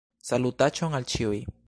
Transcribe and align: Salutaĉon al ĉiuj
Salutaĉon 0.29 0.97
al 1.01 1.07
ĉiuj 1.15 1.43